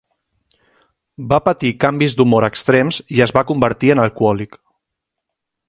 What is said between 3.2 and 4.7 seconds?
es va convertir en alcohòlic.